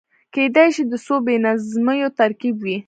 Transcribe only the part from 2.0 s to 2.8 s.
ترکيب وي.